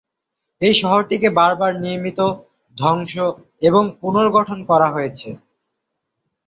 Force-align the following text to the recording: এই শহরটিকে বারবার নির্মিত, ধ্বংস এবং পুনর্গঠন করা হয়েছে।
এই 0.61 0.73
শহরটিকে 0.73 1.29
বারবার 1.39 1.71
নির্মিত, 1.83 2.19
ধ্বংস 2.77 3.13
এবং 3.61 3.83
পুনর্গঠন 3.99 4.59
করা 4.69 4.87
হয়েছে। 4.95 5.29